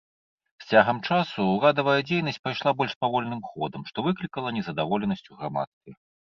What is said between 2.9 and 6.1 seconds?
павольным ходам, што выклікала незадаволенасць у грамадстве.